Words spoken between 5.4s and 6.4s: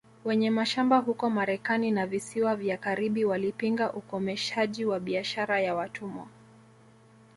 ya watumwa